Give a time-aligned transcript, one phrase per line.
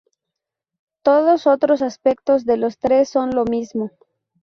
[1.03, 3.91] Todos otros aspectos de los tres son lo mismo.